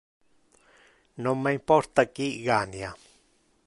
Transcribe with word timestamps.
Non 1.23 1.37
me 1.43 1.51
importa 1.59 2.09
qui 2.13 2.27
gania. 2.49 2.91